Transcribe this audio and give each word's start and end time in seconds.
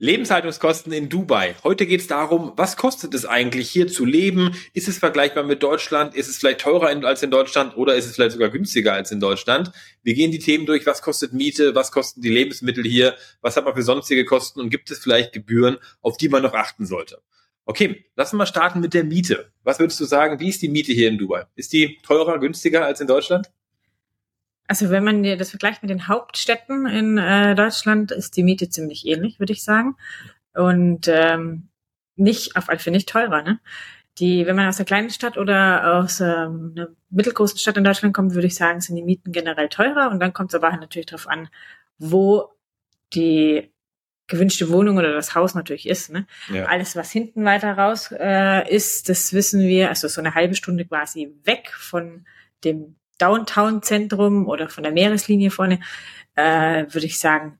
Lebenshaltungskosten 0.00 0.92
in 0.92 1.08
Dubai. 1.08 1.56
Heute 1.64 1.84
geht 1.84 2.00
es 2.00 2.06
darum, 2.06 2.52
was 2.54 2.76
kostet 2.76 3.14
es 3.14 3.26
eigentlich 3.26 3.68
hier 3.68 3.88
zu 3.88 4.04
leben? 4.04 4.54
Ist 4.72 4.86
es 4.86 4.96
vergleichbar 4.96 5.42
mit 5.42 5.60
Deutschland? 5.60 6.14
Ist 6.14 6.28
es 6.28 6.36
vielleicht 6.36 6.60
teurer 6.60 6.86
als 7.04 7.24
in 7.24 7.32
Deutschland 7.32 7.76
oder 7.76 7.96
ist 7.96 8.06
es 8.06 8.14
vielleicht 8.14 8.30
sogar 8.30 8.48
günstiger 8.48 8.92
als 8.92 9.10
in 9.10 9.18
Deutschland? 9.18 9.72
Wir 10.04 10.14
gehen 10.14 10.30
die 10.30 10.38
Themen 10.38 10.66
durch, 10.66 10.86
was 10.86 11.02
kostet 11.02 11.32
Miete, 11.32 11.74
was 11.74 11.90
kosten 11.90 12.22
die 12.22 12.28
Lebensmittel 12.28 12.84
hier, 12.84 13.16
was 13.40 13.56
hat 13.56 13.64
man 13.64 13.74
für 13.74 13.82
sonstige 13.82 14.24
Kosten 14.24 14.60
und 14.60 14.70
gibt 14.70 14.88
es 14.92 15.00
vielleicht 15.00 15.32
Gebühren, 15.32 15.78
auf 16.00 16.16
die 16.16 16.28
man 16.28 16.44
noch 16.44 16.54
achten 16.54 16.86
sollte? 16.86 17.20
Okay, 17.64 18.04
lassen 18.14 18.36
wir 18.36 18.46
starten 18.46 18.78
mit 18.78 18.94
der 18.94 19.02
Miete. 19.02 19.50
Was 19.64 19.80
würdest 19.80 19.98
du 19.98 20.04
sagen, 20.04 20.38
wie 20.38 20.48
ist 20.48 20.62
die 20.62 20.68
Miete 20.68 20.92
hier 20.92 21.08
in 21.08 21.18
Dubai? 21.18 21.46
Ist 21.56 21.72
die 21.72 21.98
teurer, 22.04 22.38
günstiger 22.38 22.84
als 22.84 23.00
in 23.00 23.08
Deutschland? 23.08 23.50
Also 24.68 24.90
wenn 24.90 25.02
man 25.02 25.22
das 25.22 25.50
vergleicht 25.50 25.82
mit 25.82 25.90
den 25.90 26.08
Hauptstädten 26.08 26.86
in 26.86 27.16
äh, 27.16 27.54
Deutschland, 27.54 28.12
ist 28.12 28.36
die 28.36 28.42
Miete 28.42 28.68
ziemlich 28.68 29.06
ähnlich, 29.06 29.40
würde 29.40 29.54
ich 29.54 29.64
sagen. 29.64 29.96
Und 30.54 31.08
ähm, 31.08 31.68
nicht, 32.16 32.54
auf 32.56 32.68
alle 32.68 32.78
Fälle 32.78 32.96
nicht 32.96 33.08
teurer. 33.08 33.42
Ne? 33.42 33.60
Die, 34.18 34.46
wenn 34.46 34.56
man 34.56 34.68
aus 34.68 34.78
einer 34.78 34.84
kleinen 34.84 35.10
Stadt 35.10 35.38
oder 35.38 35.96
aus 35.96 36.20
ähm, 36.20 36.74
einer 36.76 36.88
mittelgroßen 37.08 37.58
Stadt 37.58 37.78
in 37.78 37.84
Deutschland 37.84 38.14
kommt, 38.14 38.34
würde 38.34 38.46
ich 38.46 38.56
sagen, 38.56 38.80
sind 38.80 38.96
die 38.96 39.02
Mieten 39.02 39.32
generell 39.32 39.70
teurer. 39.70 40.10
Und 40.10 40.20
dann 40.20 40.34
kommt 40.34 40.50
es 40.50 40.54
aber 40.54 40.70
natürlich 40.76 41.06
darauf 41.06 41.28
an, 41.28 41.48
wo 41.98 42.50
die 43.14 43.72
gewünschte 44.26 44.68
Wohnung 44.68 44.98
oder 44.98 45.14
das 45.14 45.34
Haus 45.34 45.54
natürlich 45.54 45.88
ist. 45.88 46.10
Ne? 46.10 46.26
Ja. 46.52 46.66
Alles, 46.66 46.94
was 46.94 47.10
hinten 47.10 47.44
weiter 47.46 47.72
raus 47.72 48.12
äh, 48.12 48.70
ist, 48.70 49.08
das 49.08 49.32
wissen 49.32 49.62
wir, 49.62 49.88
also 49.88 50.08
so 50.08 50.20
eine 50.20 50.34
halbe 50.34 50.54
Stunde 50.54 50.84
quasi 50.84 51.32
weg 51.44 51.72
von 51.72 52.26
dem 52.64 52.96
Downtown-Zentrum 53.18 54.46
oder 54.46 54.68
von 54.68 54.82
der 54.82 54.92
Meereslinie 54.92 55.50
vorne, 55.50 55.80
äh, 56.34 56.86
würde 56.90 57.06
ich 57.06 57.18
sagen, 57.18 57.58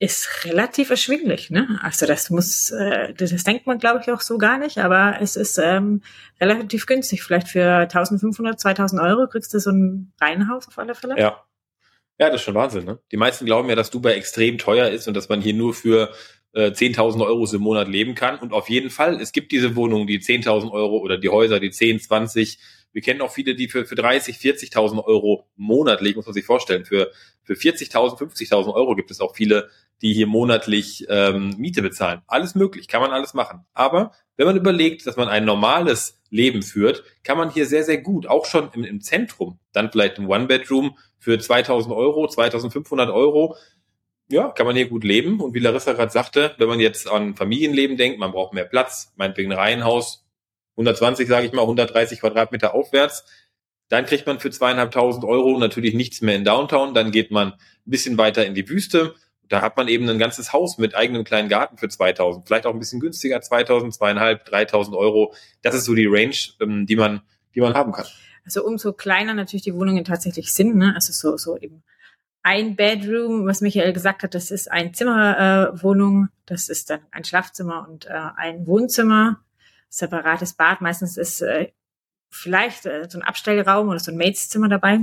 ist 0.00 0.44
relativ 0.44 0.90
erschwinglich. 0.90 1.50
Ne? 1.50 1.78
Also 1.82 2.06
das 2.06 2.28
muss, 2.28 2.70
äh, 2.70 3.14
das, 3.14 3.44
denkt 3.44 3.66
man, 3.66 3.78
glaube 3.78 4.00
ich, 4.02 4.10
auch 4.10 4.20
so 4.20 4.38
gar 4.38 4.58
nicht, 4.58 4.78
aber 4.78 5.18
es 5.20 5.36
ist 5.36 5.58
ähm, 5.58 6.02
relativ 6.40 6.86
günstig. 6.86 7.22
Vielleicht 7.22 7.48
für 7.48 7.78
1500, 7.78 8.58
2000 8.60 9.00
Euro 9.00 9.28
kriegst 9.28 9.54
du 9.54 9.60
so 9.60 9.70
ein 9.70 10.12
Reihenhaus 10.20 10.68
auf 10.68 10.78
alle 10.78 10.94
Fälle. 10.94 11.18
Ja. 11.18 11.44
Ja, 12.18 12.28
das 12.28 12.36
ist 12.36 12.42
schon 12.42 12.54
Wahnsinn. 12.54 12.84
Ne? 12.84 13.00
Die 13.10 13.16
meisten 13.16 13.44
glauben 13.44 13.68
ja, 13.68 13.74
dass 13.74 13.90
Dubai 13.90 14.14
extrem 14.14 14.56
teuer 14.56 14.88
ist 14.88 15.08
und 15.08 15.14
dass 15.14 15.28
man 15.28 15.40
hier 15.40 15.54
nur 15.54 15.74
für 15.74 16.12
äh, 16.52 16.70
10.000 16.70 17.26
Euro 17.26 17.44
im 17.52 17.60
Monat 17.60 17.88
leben 17.88 18.14
kann. 18.14 18.38
Und 18.38 18.52
auf 18.52 18.70
jeden 18.70 18.90
Fall, 18.90 19.20
es 19.20 19.32
gibt 19.32 19.50
diese 19.50 19.74
Wohnungen, 19.74 20.06
die 20.06 20.20
10.000 20.20 20.70
Euro 20.70 20.98
oder 20.98 21.18
die 21.18 21.28
Häuser, 21.28 21.58
die 21.58 21.70
10, 21.70 21.98
20, 21.98 22.58
wir 22.94 23.02
kennen 23.02 23.20
auch 23.20 23.32
viele, 23.32 23.56
die 23.56 23.68
für, 23.68 23.84
für 23.84 23.96
30, 23.96 24.36
40.000 24.36 25.04
Euro 25.04 25.48
monatlich, 25.56 26.14
muss 26.14 26.26
man 26.26 26.32
sich 26.32 26.46
vorstellen, 26.46 26.84
für, 26.84 27.10
für 27.42 27.54
40.000, 27.54 28.16
50.000 28.16 28.72
Euro 28.72 28.94
gibt 28.94 29.10
es 29.10 29.20
auch 29.20 29.34
viele, 29.34 29.68
die 30.00 30.14
hier 30.14 30.28
monatlich 30.28 31.04
ähm, 31.08 31.54
Miete 31.58 31.82
bezahlen. 31.82 32.22
Alles 32.28 32.54
möglich, 32.54 32.86
kann 32.86 33.00
man 33.00 33.10
alles 33.10 33.34
machen. 33.34 33.66
Aber 33.74 34.12
wenn 34.36 34.46
man 34.46 34.56
überlegt, 34.56 35.06
dass 35.06 35.16
man 35.16 35.28
ein 35.28 35.44
normales 35.44 36.20
Leben 36.30 36.62
führt, 36.62 37.02
kann 37.24 37.36
man 37.36 37.50
hier 37.50 37.66
sehr, 37.66 37.82
sehr 37.82 37.98
gut, 37.98 38.28
auch 38.28 38.46
schon 38.46 38.70
im, 38.74 38.84
im 38.84 39.00
Zentrum, 39.00 39.58
dann 39.72 39.90
vielleicht 39.90 40.18
ein 40.18 40.26
One-Bedroom 40.26 40.96
für 41.18 41.34
2.000 41.34 41.94
Euro, 41.94 42.26
2.500 42.26 43.12
Euro, 43.12 43.56
ja, 44.28 44.50
kann 44.50 44.66
man 44.66 44.76
hier 44.76 44.88
gut 44.88 45.02
leben. 45.02 45.40
Und 45.40 45.52
wie 45.54 45.58
Larissa 45.58 45.94
gerade 45.94 46.12
sagte, 46.12 46.54
wenn 46.58 46.68
man 46.68 46.78
jetzt 46.78 47.08
an 47.08 47.34
Familienleben 47.34 47.96
denkt, 47.96 48.20
man 48.20 48.30
braucht 48.30 48.54
mehr 48.54 48.64
Platz, 48.64 49.12
meinetwegen 49.16 49.50
ein 49.50 49.58
Reihenhaus, 49.58 50.23
120, 50.76 51.28
sage 51.28 51.46
ich 51.46 51.52
mal, 51.52 51.62
130 51.62 52.20
Quadratmeter 52.20 52.74
aufwärts. 52.74 53.24
Dann 53.88 54.06
kriegt 54.06 54.26
man 54.26 54.40
für 54.40 54.50
zweieinhalbtausend 54.50 55.24
Euro 55.24 55.58
natürlich 55.58 55.94
nichts 55.94 56.20
mehr 56.20 56.36
in 56.36 56.44
Downtown. 56.44 56.94
Dann 56.94 57.10
geht 57.10 57.30
man 57.30 57.52
ein 57.52 57.58
bisschen 57.84 58.18
weiter 58.18 58.44
in 58.46 58.54
die 58.54 58.68
Wüste. 58.68 59.14
Da 59.48 59.60
hat 59.60 59.76
man 59.76 59.88
eben 59.88 60.08
ein 60.08 60.18
ganzes 60.18 60.52
Haus 60.52 60.78
mit 60.78 60.94
eigenem 60.94 61.22
kleinen 61.22 61.48
Garten 61.48 61.76
für 61.76 61.88
2000. 61.88 62.46
Vielleicht 62.46 62.66
auch 62.66 62.72
ein 62.72 62.78
bisschen 62.78 62.98
günstiger, 62.98 63.40
2000, 63.40 63.94
zweieinhalb, 63.94 64.44
3000 64.46 64.96
Euro. 64.96 65.34
Das 65.62 65.74
ist 65.74 65.84
so 65.84 65.94
die 65.94 66.06
Range, 66.06 66.34
ähm, 66.60 66.86
die 66.86 66.96
man, 66.96 67.20
die 67.54 67.60
man 67.60 67.74
haben 67.74 67.92
kann. 67.92 68.06
Also 68.44 68.64
umso 68.64 68.92
kleiner 68.92 69.34
natürlich 69.34 69.62
die 69.62 69.74
Wohnungen 69.74 70.04
tatsächlich 70.04 70.52
sind. 70.52 70.76
Ne? 70.76 70.92
Also 70.94 71.12
so, 71.12 71.36
so 71.36 71.58
eben 71.58 71.82
ein 72.42 72.76
Bedroom, 72.76 73.46
was 73.46 73.60
Michael 73.60 73.92
gesagt 73.92 74.22
hat, 74.22 74.34
das 74.34 74.50
ist 74.50 74.70
ein 74.70 74.92
Zimmerwohnung. 74.92 76.24
Äh, 76.24 76.28
das 76.46 76.68
ist 76.68 76.90
dann 76.90 77.00
ein 77.10 77.24
Schlafzimmer 77.24 77.86
und 77.88 78.06
äh, 78.06 78.12
ein 78.36 78.66
Wohnzimmer 78.66 79.43
separates 79.96 80.54
Bad. 80.54 80.80
Meistens 80.80 81.16
ist 81.16 81.40
äh, 81.42 81.72
vielleicht 82.30 82.86
äh, 82.86 83.08
so 83.08 83.18
ein 83.18 83.22
Abstellraum 83.22 83.88
oder 83.88 83.98
so 83.98 84.10
ein 84.10 84.16
Maidszimmer 84.18 84.68
dabei. 84.68 85.00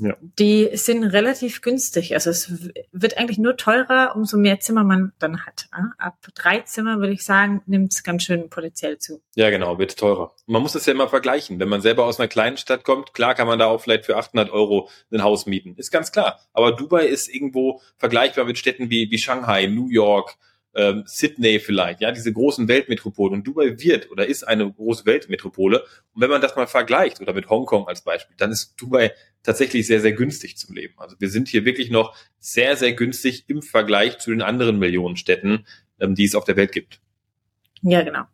Ja. 0.00 0.16
Die 0.20 0.70
sind 0.72 1.04
relativ 1.04 1.60
günstig. 1.60 2.14
Also 2.14 2.30
es 2.30 2.52
wird 2.90 3.16
eigentlich 3.16 3.38
nur 3.38 3.56
teurer, 3.56 4.16
umso 4.16 4.36
mehr 4.36 4.58
Zimmer 4.58 4.82
man 4.82 5.12
dann 5.20 5.46
hat. 5.46 5.68
Ab 5.98 6.16
drei 6.34 6.60
Zimmer, 6.60 6.98
würde 6.98 7.12
ich 7.12 7.24
sagen, 7.24 7.62
nimmt 7.66 7.92
es 7.92 8.02
ganz 8.02 8.24
schön 8.24 8.50
potenziell 8.50 8.98
zu. 8.98 9.22
Ja, 9.36 9.50
genau, 9.50 9.78
wird 9.78 9.96
teurer. 9.96 10.34
Man 10.46 10.62
muss 10.62 10.72
das 10.72 10.86
ja 10.86 10.92
immer 10.92 11.08
vergleichen. 11.08 11.60
Wenn 11.60 11.68
man 11.68 11.80
selber 11.80 12.06
aus 12.06 12.18
einer 12.18 12.26
kleinen 12.26 12.56
Stadt 12.56 12.82
kommt, 12.82 13.14
klar 13.14 13.34
kann 13.34 13.46
man 13.46 13.60
da 13.60 13.66
auch 13.66 13.80
vielleicht 13.80 14.04
für 14.06 14.16
800 14.16 14.50
Euro 14.50 14.88
ein 15.12 15.22
Haus 15.22 15.46
mieten. 15.46 15.76
Ist 15.76 15.92
ganz 15.92 16.10
klar. 16.10 16.40
Aber 16.52 16.72
Dubai 16.72 17.06
ist 17.06 17.32
irgendwo 17.32 17.80
vergleichbar 17.96 18.46
mit 18.46 18.58
Städten 18.58 18.90
wie, 18.90 19.12
wie 19.12 19.18
Shanghai, 19.18 19.66
New 19.66 19.90
York, 19.90 20.36
ähm, 20.74 21.04
Sydney 21.06 21.60
vielleicht, 21.60 22.00
ja, 22.00 22.12
diese 22.12 22.32
großen 22.32 22.68
Weltmetropolen. 22.68 23.34
Und 23.34 23.46
Dubai 23.46 23.78
wird 23.78 24.10
oder 24.10 24.26
ist 24.26 24.44
eine 24.44 24.70
große 24.70 25.06
Weltmetropole. 25.06 25.80
Und 26.12 26.22
wenn 26.22 26.30
man 26.30 26.40
das 26.40 26.56
mal 26.56 26.66
vergleicht 26.66 27.20
oder 27.20 27.32
mit 27.32 27.48
Hongkong 27.48 27.86
als 27.86 28.02
Beispiel, 28.02 28.36
dann 28.36 28.50
ist 28.50 28.74
Dubai 28.76 29.12
tatsächlich 29.42 29.86
sehr, 29.86 30.00
sehr 30.00 30.12
günstig 30.12 30.56
zum 30.56 30.74
Leben. 30.74 30.94
Also 30.98 31.16
wir 31.18 31.28
sind 31.28 31.48
hier 31.48 31.64
wirklich 31.64 31.90
noch 31.90 32.16
sehr, 32.38 32.76
sehr 32.76 32.92
günstig 32.92 33.44
im 33.48 33.62
Vergleich 33.62 34.18
zu 34.18 34.30
den 34.30 34.42
anderen 34.42 34.78
Millionenstädten, 34.78 35.66
ähm, 36.00 36.14
die 36.14 36.24
es 36.24 36.34
auf 36.34 36.44
der 36.44 36.56
Welt 36.56 36.72
gibt. 36.72 37.00
Ja, 37.82 38.02
genau. 38.02 38.24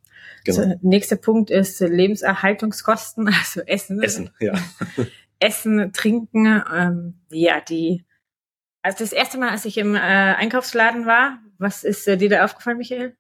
genau. 0.45 0.59
Also, 0.61 0.79
nächster 0.83 1.17
Punkt 1.17 1.51
ist 1.51 1.81
Lebenserhaltungskosten, 1.81 3.29
also 3.39 3.61
Essen. 3.63 4.03
Essen, 4.03 4.31
ja. 4.41 4.55
Essen, 5.39 5.93
Trinken, 5.93 6.63
ähm, 6.73 7.15
ja, 7.31 7.61
die 7.61 8.05
also 8.83 9.05
das 9.05 9.13
erste 9.13 9.39
Mal, 9.39 9.51
als 9.51 9.65
ich 9.65 9.77
im 9.77 9.95
äh, 9.95 9.99
Einkaufsladen 9.99 11.05
war, 11.05 11.39
was 11.61 11.85
ist 11.85 12.09
äh, 12.09 12.17
dir 12.17 12.31
da 12.31 12.45
aufgefallen, 12.45 12.79
Michael? 12.79 13.17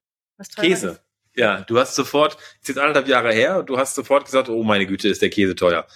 Käse. 0.56 0.88
Ist? 0.88 1.02
Ja, 1.36 1.60
du 1.60 1.78
hast 1.78 1.94
sofort, 1.94 2.36
ist 2.60 2.68
jetzt 2.68 2.78
anderthalb 2.78 3.06
Jahre 3.06 3.32
her, 3.32 3.62
du 3.62 3.78
hast 3.78 3.94
sofort 3.94 4.24
gesagt, 4.24 4.48
oh 4.48 4.62
meine 4.64 4.86
Güte, 4.86 5.08
ist 5.08 5.22
der 5.22 5.30
Käse 5.30 5.54
teuer. 5.54 5.86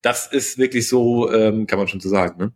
Das 0.00 0.26
ist 0.26 0.56
wirklich 0.58 0.88
so, 0.88 1.30
ähm, 1.32 1.66
kann 1.66 1.78
man 1.78 1.88
schon 1.88 2.00
so 2.00 2.08
sagen, 2.08 2.38
ne? 2.38 2.52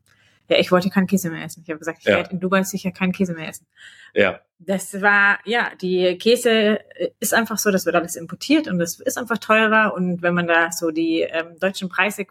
Ja, 0.49 0.59
ich 0.59 0.71
wollte 0.71 0.91
keinen 0.91 1.09
Käse 1.09 1.29
mehr 1.29 1.45
essen. 1.45 1.63
Ich 1.65 1.71
habe 1.71 1.81
gesagt, 1.81 1.99
ich 2.01 2.05
ja. 2.05 2.17
werde 2.17 2.31
in 2.31 2.39
Dubai 2.39 2.63
sicher 2.63 2.93
keinen 2.93 3.13
Käse 3.13 3.35
mehr 3.35 3.49
essen. 3.49 3.67
Ja. 4.15 4.41
Das 4.61 5.01
war, 5.03 5.41
ja, 5.45 5.73
die 5.83 6.17
Käse 6.19 6.79
ist 7.19 7.35
einfach 7.35 7.59
so, 7.59 7.73
das 7.73 7.85
wird 7.85 7.97
alles 7.97 8.15
importiert 8.15 8.69
und 8.69 8.79
das 8.79 9.01
ist 9.01 9.19
einfach 9.19 9.39
teurer. 9.39 9.93
Und 9.93 10.23
wenn 10.23 10.35
man 10.35 10.47
da 10.47 10.71
so 10.71 10.93
die 10.93 11.23
ähm, 11.23 11.59
deutschen 11.59 11.89
Preise 11.89 12.27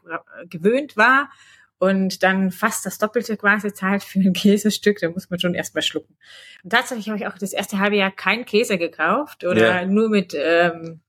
gewöhnt 0.49 0.95
war, 0.95 1.29
und 1.77 2.23
dann 2.23 2.51
fast 2.51 2.85
das 2.85 2.97
Doppelte 2.97 3.37
quasi 3.37 3.73
zahlt 3.73 4.03
für 4.03 4.19
ein 4.19 4.33
Käsestück, 4.33 4.99
da 4.99 5.09
muss 5.09 5.29
man 5.29 5.39
schon 5.39 5.53
erstmal 5.53 5.81
schlucken. 5.81 6.17
Und 6.63 6.71
tatsächlich 6.71 7.09
habe 7.09 7.19
ich 7.19 7.27
auch 7.27 7.37
das 7.37 7.53
erste 7.53 7.79
halbe 7.79 7.97
Jahr 7.97 8.11
keinen 8.11 8.45
Käse 8.45 8.77
gekauft 8.77 9.43
oder 9.43 9.81
ja. 9.81 9.85
nur 9.85 10.09
mit 10.09 10.35
ähm, 10.37 11.01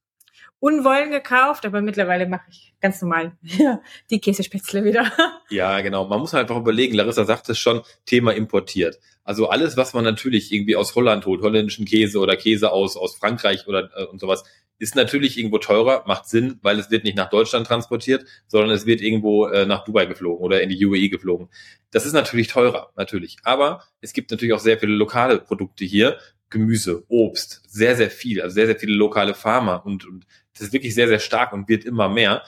Unwollen 0.59 1.11
gekauft, 1.11 1.67
aber 1.67 1.83
mittlerweile 1.83 2.27
mache 2.27 2.47
ich 2.49 2.75
ganz 2.81 3.01
normal 3.03 3.37
ja, 3.43 3.81
die 4.11 4.21
Käsespätzle 4.21 4.85
wieder. 4.85 5.13
Ja, 5.49 5.81
genau. 5.81 6.09
Man 6.09 6.19
muss 6.19 6.35
einfach 6.35 6.57
überlegen, 6.57 6.97
Larissa 6.97 7.25
sagt 7.25 7.49
es 7.49 7.59
schon, 7.59 7.83
Thema 8.05 8.33
importiert. 8.33 8.99
Also 9.23 9.49
alles, 9.49 9.77
was 9.77 9.95
man 9.95 10.03
natürlich 10.03 10.51
irgendwie 10.53 10.75
aus 10.75 10.97
Holland 10.97 11.25
holt, 11.25 11.41
holländischen 11.41 11.85
Käse 11.85 12.19
oder 12.19 12.35
Käse 12.35 12.73
aus, 12.73 12.97
aus 12.97 13.15
Frankreich 13.17 13.69
oder 13.69 13.91
äh, 13.97 14.07
und 14.07 14.19
sowas, 14.19 14.43
ist 14.79 14.95
natürlich 14.95 15.39
irgendwo 15.39 15.59
teurer, 15.59 16.05
macht 16.07 16.29
Sinn, 16.29 16.59
weil 16.63 16.79
es 16.79 16.91
wird 16.91 17.05
nicht 17.05 17.17
nach 17.17 17.31
Deutschland 17.31 17.67
transportiert, 17.67 18.27
sondern 18.47 18.71
es 18.71 18.87
wird 18.87 19.01
irgendwo 19.01 19.47
äh, 19.47 19.67
nach 19.67 19.85
Dubai 19.85 20.07
geflogen 20.07 20.45
oder 20.45 20.63
in 20.63 20.69
die 20.69 20.85
UAE 20.85 21.09
geflogen. 21.09 21.49
Das 21.91 22.05
ist 22.05 22.13
natürlich 22.13 22.49
teurer, 22.49 22.93
natürlich. 22.97 23.39
Aber 23.43 23.83
es 24.01 24.13
gibt 24.13 24.31
natürlich 24.31 24.55
auch 24.55 24.61
sehr 24.61 24.79
viele 24.79 24.95
lokale 24.95 25.39
Produkte 25.39 25.85
hier. 25.85 26.19
Gemüse, 26.49 27.05
Obst, 27.09 27.63
sehr, 27.67 27.97
sehr 27.97 28.11
viel, 28.11 28.41
also 28.41 28.55
sehr, 28.55 28.67
sehr 28.67 28.79
viele 28.79 28.95
lokale 28.95 29.35
Farmer 29.35 29.85
und, 29.85 30.07
und 30.07 30.27
das 30.53 30.69
ist 30.69 30.73
wirklich 30.73 30.95
sehr, 30.95 31.09
sehr 31.09 31.19
stark 31.19 31.53
und 31.53 31.69
wird 31.69 31.85
immer 31.85 32.09
mehr. 32.09 32.45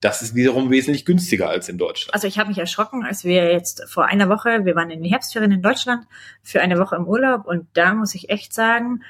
Das 0.00 0.22
ist 0.22 0.34
wiederum 0.34 0.70
wesentlich 0.70 1.04
günstiger 1.04 1.48
als 1.48 1.68
in 1.68 1.78
Deutschland. 1.78 2.14
Also 2.14 2.26
ich 2.26 2.38
habe 2.38 2.48
mich 2.48 2.58
erschrocken, 2.58 3.04
als 3.04 3.24
wir 3.24 3.50
jetzt 3.52 3.84
vor 3.86 4.06
einer 4.06 4.28
Woche, 4.28 4.64
wir 4.64 4.74
waren 4.74 4.90
in 4.90 5.02
den 5.02 5.10
Herbstferien 5.10 5.52
in 5.52 5.62
Deutschland 5.62 6.06
für 6.42 6.60
eine 6.60 6.78
Woche 6.78 6.96
im 6.96 7.06
Urlaub 7.06 7.46
und 7.46 7.66
da 7.74 7.94
muss 7.94 8.14
ich 8.14 8.28
echt 8.30 8.52
sagen, 8.52 9.02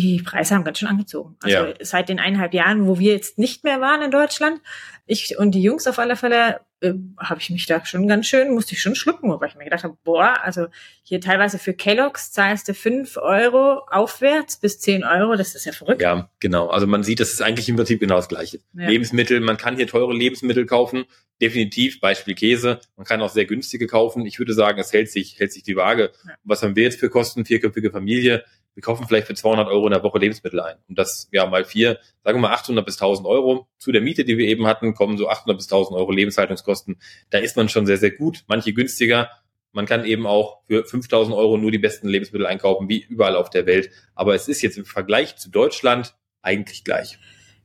die 0.00 0.22
Preise 0.22 0.54
haben 0.54 0.64
ganz 0.64 0.78
schön 0.78 0.88
angezogen. 0.88 1.36
Also 1.42 1.56
Ja. 1.56 1.74
seit 1.80 2.08
den 2.08 2.18
eineinhalb 2.18 2.54
Jahren, 2.54 2.86
wo 2.86 2.98
wir 2.98 3.12
jetzt 3.12 3.38
nicht 3.38 3.64
mehr 3.64 3.80
waren 3.80 4.02
in 4.02 4.10
Deutschland, 4.10 4.60
ich 5.06 5.36
und 5.38 5.52
die 5.52 5.62
Jungs 5.62 5.86
auf 5.86 5.98
alle 5.98 6.16
Fälle, 6.16 6.60
äh, 6.80 6.94
habe 7.18 7.40
ich 7.40 7.50
mich 7.50 7.66
da 7.66 7.84
schon 7.84 8.08
ganz 8.08 8.26
schön, 8.26 8.52
musste 8.54 8.74
ich 8.74 8.80
schon 8.82 8.94
schlucken, 8.94 9.28
weil 9.30 9.48
ich 9.48 9.54
mir 9.56 9.64
gedacht 9.64 9.84
habe, 9.84 9.96
boah, 10.04 10.38
also 10.42 10.66
hier 11.02 11.20
teilweise 11.20 11.58
für 11.58 11.74
Kelloggs 11.74 12.32
zahlst 12.32 12.68
du 12.68 12.74
fünf 12.74 13.16
Euro 13.16 13.82
aufwärts 13.90 14.56
bis 14.56 14.78
zehn 14.80 15.04
Euro, 15.04 15.36
das 15.36 15.54
ist 15.54 15.64
ja 15.66 15.72
verrückt. 15.72 16.00
Ja, 16.02 16.30
genau. 16.40 16.68
Also 16.68 16.86
man 16.86 17.02
sieht, 17.02 17.20
das 17.20 17.32
ist 17.32 17.42
eigentlich 17.42 17.68
im 17.68 17.76
Prinzip 17.76 18.00
genau 18.00 18.16
das 18.16 18.28
Gleiche. 18.28 18.60
Ja. 18.74 18.88
Lebensmittel, 18.88 19.40
man 19.40 19.56
kann 19.56 19.76
hier 19.76 19.86
teure 19.86 20.14
Lebensmittel 20.14 20.66
kaufen, 20.66 21.04
definitiv, 21.40 22.00
Beispiel 22.00 22.34
Käse. 22.34 22.80
Man 22.96 23.04
kann 23.04 23.20
auch 23.20 23.30
sehr 23.30 23.44
günstige 23.46 23.86
kaufen. 23.88 24.26
Ich 24.26 24.38
würde 24.38 24.54
sagen, 24.54 24.78
es 24.78 24.92
hält 24.92 25.10
sich, 25.10 25.38
hält 25.38 25.52
sich 25.52 25.64
die 25.64 25.76
Waage. 25.76 26.12
Ja. 26.26 26.34
Was 26.44 26.62
haben 26.62 26.76
wir 26.76 26.84
jetzt 26.84 27.00
für 27.00 27.10
Kosten? 27.10 27.44
Vierköpfige 27.44 27.90
Familie. 27.90 28.44
Wir 28.74 28.82
kaufen 28.82 29.06
vielleicht 29.06 29.26
für 29.26 29.34
200 29.34 29.68
Euro 29.68 29.86
in 29.86 29.92
der 29.92 30.02
Woche 30.02 30.18
Lebensmittel 30.18 30.60
ein. 30.60 30.76
Und 30.88 30.98
das, 30.98 31.28
ja, 31.30 31.46
mal 31.46 31.64
vier, 31.64 31.98
sagen 32.24 32.38
wir 32.38 32.48
mal 32.48 32.54
800 32.54 32.84
bis 32.84 32.96
1000 32.96 33.26
Euro. 33.28 33.68
Zu 33.78 33.92
der 33.92 34.00
Miete, 34.00 34.24
die 34.24 34.38
wir 34.38 34.46
eben 34.48 34.66
hatten, 34.66 34.94
kommen 34.94 35.18
so 35.18 35.28
800 35.28 35.56
bis 35.56 35.66
1000 35.66 35.98
Euro 35.98 36.10
Lebenshaltungskosten. 36.10 36.98
Da 37.30 37.38
ist 37.38 37.56
man 37.56 37.68
schon 37.68 37.86
sehr, 37.86 37.98
sehr 37.98 38.12
gut. 38.12 38.44
Manche 38.46 38.72
günstiger. 38.72 39.30
Man 39.72 39.86
kann 39.86 40.04
eben 40.04 40.26
auch 40.26 40.62
für 40.66 40.84
5000 40.84 41.36
Euro 41.36 41.56
nur 41.56 41.70
die 41.70 41.78
besten 41.78 42.08
Lebensmittel 42.08 42.46
einkaufen, 42.46 42.88
wie 42.88 43.02
überall 43.02 43.36
auf 43.36 43.50
der 43.50 43.66
Welt. 43.66 43.90
Aber 44.14 44.34
es 44.34 44.48
ist 44.48 44.62
jetzt 44.62 44.78
im 44.78 44.84
Vergleich 44.84 45.36
zu 45.36 45.50
Deutschland 45.50 46.14
eigentlich 46.42 46.84
gleich. 46.84 47.18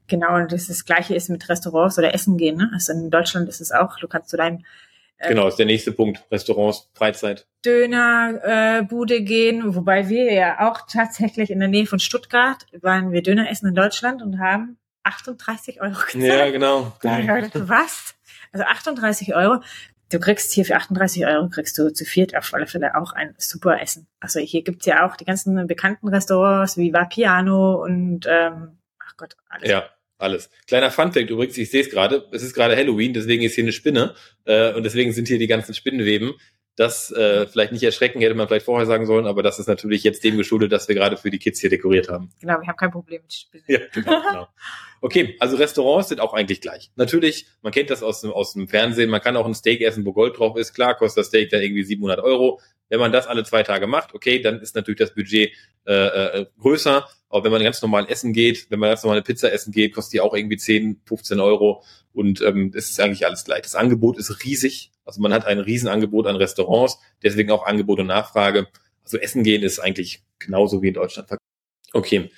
Genau, 0.07 0.36
und 0.36 0.51
das, 0.51 0.68
das 0.68 0.86
Gleiche 0.86 1.15
ist 1.15 1.30
mit 1.30 1.48
Restaurants 1.50 1.98
oder 1.98 2.13
Essen 2.13 2.38
gehen. 2.38 2.57
Ne? 2.57 2.69
Also 2.74 2.94
in 2.94 3.10
Deutschland 3.10 3.50
ist 3.50 3.60
es 3.60 3.71
auch, 3.71 3.98
du 4.00 4.07
kannst 4.07 4.30
zu 4.30 4.38
deinem 4.38 4.63
Genau, 5.19 5.48
ist 5.48 5.58
der 5.58 5.66
nächste 5.66 5.92
Punkt. 5.92 6.24
Restaurants, 6.31 6.90
Freizeit. 6.94 7.48
Dönerbude 7.66 8.42
äh, 8.44 8.84
Bude 8.84 9.22
gehen, 9.22 9.75
wobei 9.75 10.10
wir 10.10 10.31
ja 10.31 10.69
auch 10.69 10.81
tatsächlich 10.88 11.50
in 11.50 11.60
der 11.60 11.68
Nähe 11.68 11.88
von 11.88 12.00
Stuttgart 12.00 12.66
waren 12.81 13.12
wir 13.12 13.24
Döner 13.24 13.50
essen 13.50 13.68
in 13.68 13.75
Deutschland 13.75 14.22
und 14.22 14.40
haben 14.40 14.78
38 15.04 15.81
Euro 15.81 15.94
gezahlt. 15.94 16.24
Ja, 16.24 16.52
genau. 16.52 16.94
Gedacht, 17.02 17.52
was? 17.54 18.16
Also 18.52 18.66
38 18.66 19.36
Euro. 19.36 19.62
Du 20.10 20.19
kriegst 20.19 20.54
hier 20.54 20.64
für 20.64 20.75
38 20.75 21.25
Euro 21.25 21.50
kriegst 21.50 21.78
du 21.78 21.92
zu 21.92 22.06
viert 22.06 22.36
auf 22.36 22.54
alle 22.54 22.68
Fälle 22.68 22.96
auch 22.96 23.12
ein 23.12 23.36
super 23.38 23.81
Essen. 23.81 24.08
Also 24.22 24.40
hier 24.40 24.63
gibt's 24.63 24.86
ja 24.86 25.06
auch 25.06 25.18
die 25.18 25.25
ganzen 25.25 25.68
bekannten 25.68 26.08
Restaurants 26.08 26.78
wie 26.78 26.94
Vapiano 26.94 27.84
und 27.84 28.25
ähm, 28.30 28.78
ach 29.00 29.18
Gott, 29.18 29.36
alles. 29.50 29.70
Ja, 29.70 29.90
alles. 30.18 30.50
Kleiner 30.68 30.92
Funfact 30.92 31.30
übrigens, 31.30 31.58
ich 31.58 31.69
sehe 31.69 31.81
es 31.81 31.90
gerade, 31.90 32.28
es 32.31 32.44
ist 32.44 32.54
gerade 32.54 32.75
Halloween, 32.75 33.14
deswegen 33.14 33.44
ist 33.44 33.56
hier 33.56 33.64
eine 33.64 33.72
Spinne 33.72 34.16
äh, 34.46 34.74
und 34.74 34.84
deswegen 34.84 35.12
sind 35.14 35.28
hier 35.28 35.40
die 35.40 35.48
ganzen 35.48 35.74
Spinnenweben. 35.74 36.34
Das 36.75 37.12
äh, 37.12 37.48
vielleicht 37.48 37.72
nicht 37.72 37.81
erschrecken, 37.81 38.22
hätte 38.22 38.36
man 38.36 38.48
vielleicht 38.48 38.66
vorher 38.66 38.86
sagen 38.86 39.08
sollen, 39.08 39.25
aber 39.25 39.42
das 39.42 39.58
ist 39.58 39.66
natürlich 39.66 40.04
jetzt 40.04 40.24
dem 40.24 40.38
geschuldet, 40.38 40.72
dass 40.72 40.88
wir 40.88 40.94
gerade 40.94 41.18
für 41.18 41.31
die 41.31 41.40
Kids 41.40 41.60
hier 41.60 41.72
dekoriert 41.72 42.08
haben. 42.08 42.30
Genau, 42.40 42.62
wir 42.62 42.68
haben 42.68 42.75
kein 42.75 42.92
Problem 42.92 43.24
mit 43.24 43.34
Spinnen. 43.34 43.66
Ja, 43.68 43.80
genau, 43.92 44.22
genau. 44.22 44.48
Okay, 45.02 45.36
also 45.40 45.58
Restaurants 45.58 46.10
sind 46.10 46.22
auch 46.22 46.34
eigentlich 46.34 46.62
gleich. 46.62 46.92
Natürlich, 46.96 47.48
man 47.63 47.72
kennt 47.72 47.90
das 47.90 48.04
aus 48.04 48.22
dem, 48.22 48.31
aus 48.31 48.54
dem 48.54 48.68
Fernsehen, 48.68 49.10
man 49.10 49.22
kann 49.22 49.36
auch 49.38 49.48
ein 49.48 49.56
Steak 49.56 49.81
essen, 49.81 50.06
wo 50.06 50.13
Gold 50.13 50.38
drauf 50.38 50.56
ist. 50.56 50.74
Klar, 50.74 50.96
kostet 50.96 51.22
das 51.22 51.28
Steak 51.28 51.50
dann 51.50 51.62
irgendwie 51.62 51.84
700 51.84 52.20
Euro. 52.20 52.60
Wenn 52.89 53.00
man 53.00 53.12
das 53.12 53.28
alle 53.28 53.44
zwei 53.44 53.63
Tage 53.63 53.88
macht, 53.88 54.13
okay, 54.13 54.42
dann 54.42 54.62
ist 54.62 54.75
natürlich 54.75 55.00
das 55.00 55.13
Budget 55.13 55.51
äh, 55.86 55.94
äh, 55.94 56.45
größer. 56.60 57.07
Aber 57.30 57.44
wenn 57.44 57.51
man 57.51 57.63
ganz 57.63 57.81
normal 57.81 58.06
essen 58.10 58.34
geht, 58.34 58.69
wenn 58.69 58.80
man 58.80 58.89
ganz 58.89 59.04
normal 59.04 59.18
eine 59.18 59.24
Pizza 59.24 59.51
essen 59.51 59.72
geht, 59.72 59.94
kostet 59.94 60.13
die 60.13 60.22
auch 60.22 60.34
irgendwie 60.34 60.57
10, 60.57 61.01
15 61.06 61.39
Euro. 61.39 61.84
Und 62.13 62.42
ähm, 62.42 62.72
es 62.74 62.89
ist 62.89 63.00
eigentlich 63.00 63.25
alles 63.25 63.44
gleich. 63.44 63.63
Das 63.63 63.75
Angebot 63.75 64.18
ist 64.18 64.44
riesig. 64.45 64.92
Also 65.06 65.22
man 65.22 65.34
hat 65.34 65.45
ein 65.45 65.60
Riesenangebot 65.60 66.28
an 66.28 66.36
Restaurants, 66.36 67.00
deswegen 67.24 67.51
auch 67.51 67.66
Angebot 67.66 68.00
und 68.00 68.07
Nachfrage. 68.07 68.68
Also 69.04 69.18
Essen 69.18 69.44
gehen 69.44 69.63
ist 69.63 69.80
eigentlich 69.80 70.24
genauso 70.39 70.81
wie 70.81 70.89
in 70.89 70.94
Deutschland. 70.94 71.30
Okay, 71.94 72.30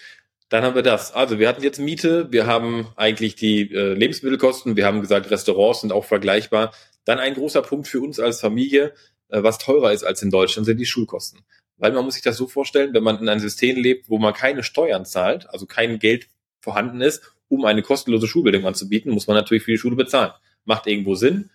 dann 0.50 0.64
haben 0.64 0.76
wir 0.76 0.84
das. 0.84 1.14
Also 1.14 1.40
wir 1.40 1.48
hatten 1.48 1.64
jetzt 1.64 1.80
Miete, 1.80 2.32
wir 2.32 2.46
haben 2.46 2.88
eigentlich 2.96 3.36
die 3.36 3.72
äh, 3.74 3.94
Lebensmittelkosten, 3.94 4.76
wir 4.76 4.86
haben 4.86 5.02
gesagt, 5.02 5.30
Restaurants 5.32 5.82
sind 5.82 5.92
auch 5.92 6.06
vergleichbar. 6.06 6.74
Dann 7.06 7.20
ein 7.20 7.36
großer 7.36 7.62
Punkt 7.62 7.88
für 7.88 8.02
uns 8.02 8.20
als 8.20 8.42
Familie, 8.42 8.94
was 9.30 9.58
teurer 9.58 9.92
ist 9.92 10.04
als 10.04 10.22
in 10.22 10.32
Deutschland, 10.32 10.66
sind 10.66 10.80
die 10.80 10.86
Schulkosten. 10.86 11.42
Weil 11.78 11.94
man 11.94 12.04
muss 12.04 12.16
sich 12.16 12.24
das 12.24 12.38
so 12.38 12.48
vorstellen, 12.48 12.94
wenn 12.94 13.04
man 13.04 13.20
in 13.20 13.30
einem 13.30 13.40
System 13.40 13.78
lebt, 13.78 14.10
wo 14.10 14.18
man 14.18 14.34
keine 14.34 14.64
Steuern 14.64 15.06
zahlt, 15.06 15.50
also 15.50 15.66
kein 15.66 16.00
Geld 16.00 16.28
vorhanden 16.60 17.02
ist, 17.02 17.22
um 17.48 17.66
eine 17.66 17.82
kostenlose 17.82 18.28
Schulbildung 18.28 18.66
anzubieten, 18.66 19.12
muss 19.12 19.28
man 19.28 19.38
natürlich 19.38 19.64
für 19.64 19.72
die 19.72 19.78
Schule 19.78 19.96
bezahlen. 19.96 20.34
Macht 20.66 20.88
irgendwo 20.88 21.16
Sinn. 21.16 21.50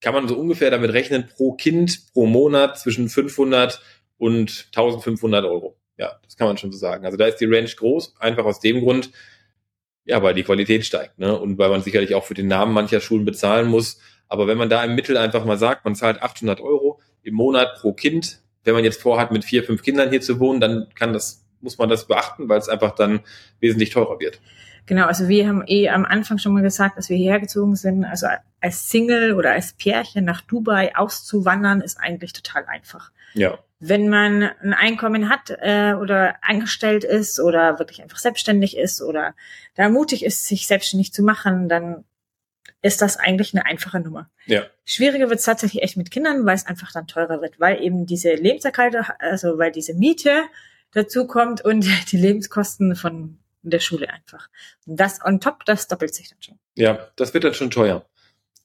Kann 0.00 0.14
man 0.14 0.28
so 0.28 0.36
ungefähr 0.36 0.70
damit 0.70 0.92
rechnen, 0.92 1.26
pro 1.26 1.52
Kind, 1.54 2.12
pro 2.12 2.26
Monat 2.26 2.78
zwischen 2.78 3.08
500 3.08 3.80
und 4.18 4.66
1500 4.74 5.44
Euro. 5.44 5.76
Ja, 5.96 6.20
das 6.22 6.36
kann 6.36 6.46
man 6.46 6.58
schon 6.58 6.72
so 6.72 6.78
sagen. 6.78 7.06
Also 7.06 7.16
da 7.16 7.26
ist 7.26 7.36
die 7.36 7.46
Range 7.46 7.70
groß, 7.70 8.16
einfach 8.18 8.44
aus 8.44 8.60
dem 8.60 8.80
Grund, 8.80 9.10
ja, 10.04 10.22
weil 10.22 10.34
die 10.34 10.42
Qualität 10.42 10.84
steigt, 10.84 11.18
ne? 11.18 11.38
Und 11.38 11.56
weil 11.56 11.70
man 11.70 11.82
sicherlich 11.82 12.14
auch 12.14 12.24
für 12.24 12.34
den 12.34 12.48
Namen 12.48 12.74
mancher 12.74 13.00
Schulen 13.00 13.24
bezahlen 13.24 13.68
muss. 13.68 13.98
Aber 14.28 14.46
wenn 14.46 14.58
man 14.58 14.68
da 14.68 14.84
im 14.84 14.94
Mittel 14.94 15.16
einfach 15.16 15.44
mal 15.44 15.56
sagt, 15.56 15.84
man 15.84 15.94
zahlt 15.94 16.22
800 16.22 16.60
Euro 16.60 16.83
im 17.24 17.34
Monat 17.34 17.76
pro 17.80 17.92
Kind, 17.92 18.40
wenn 18.64 18.74
man 18.74 18.84
jetzt 18.84 19.02
vorhat, 19.02 19.32
mit 19.32 19.44
vier, 19.44 19.64
fünf 19.64 19.82
Kindern 19.82 20.10
hier 20.10 20.20
zu 20.20 20.40
wohnen, 20.40 20.60
dann 20.60 20.86
kann 20.94 21.12
das, 21.12 21.44
muss 21.60 21.78
man 21.78 21.88
das 21.88 22.06
beachten, 22.06 22.48
weil 22.48 22.58
es 22.58 22.68
einfach 22.68 22.94
dann 22.94 23.20
wesentlich 23.60 23.90
teurer 23.90 24.20
wird. 24.20 24.40
Genau, 24.86 25.06
also 25.06 25.28
wir 25.28 25.48
haben 25.48 25.62
eh 25.66 25.88
am 25.88 26.04
Anfang 26.04 26.38
schon 26.38 26.52
mal 26.52 26.62
gesagt, 26.62 26.98
dass 26.98 27.08
wir 27.08 27.16
hierher 27.16 27.40
gezogen 27.40 27.74
sind. 27.74 28.04
Also 28.04 28.26
als 28.60 28.90
Single 28.90 29.32
oder 29.32 29.52
als 29.52 29.72
Pärchen 29.72 30.24
nach 30.24 30.42
Dubai 30.42 30.94
auszuwandern, 30.94 31.80
ist 31.80 31.98
eigentlich 31.98 32.34
total 32.34 32.66
einfach. 32.66 33.10
Ja. 33.32 33.58
Wenn 33.80 34.08
man 34.08 34.50
ein 34.62 34.74
Einkommen 34.74 35.30
hat 35.30 35.50
äh, 35.60 35.94
oder 35.94 36.36
angestellt 36.42 37.04
ist 37.04 37.40
oder 37.40 37.78
wirklich 37.78 38.02
einfach 38.02 38.18
selbstständig 38.18 38.76
ist 38.76 39.00
oder 39.02 39.34
da 39.74 39.88
mutig 39.88 40.24
ist, 40.24 40.46
sich 40.46 40.66
selbstständig 40.66 41.12
zu 41.12 41.22
machen, 41.22 41.68
dann 41.68 42.04
ist 42.84 43.00
das 43.00 43.16
eigentlich 43.16 43.54
eine 43.54 43.64
einfache 43.64 43.98
Nummer. 43.98 44.30
Ja. 44.44 44.66
Schwieriger 44.84 45.30
wird 45.30 45.38
es 45.38 45.46
tatsächlich 45.46 45.82
echt 45.82 45.96
mit 45.96 46.10
Kindern, 46.10 46.44
weil 46.44 46.54
es 46.54 46.66
einfach 46.66 46.92
dann 46.92 47.06
teurer 47.06 47.40
wird, 47.40 47.58
weil 47.58 47.82
eben 47.82 48.04
diese 48.04 48.34
Lebenserhalte, 48.34 49.06
also 49.20 49.56
weil 49.56 49.72
diese 49.72 49.94
Miete 49.94 50.42
dazu 50.92 51.26
kommt 51.26 51.64
und 51.64 51.86
die 52.12 52.18
Lebenskosten 52.18 52.94
von 52.94 53.38
der 53.62 53.80
Schule 53.80 54.10
einfach. 54.10 54.50
Und 54.86 55.00
das 55.00 55.24
on 55.24 55.40
top, 55.40 55.64
das 55.64 55.88
doppelt 55.88 56.14
sich 56.14 56.28
dann 56.28 56.42
schon. 56.42 56.58
Ja, 56.74 57.08
das 57.16 57.32
wird 57.32 57.44
dann 57.44 57.54
schon 57.54 57.70
teuer. 57.70 58.04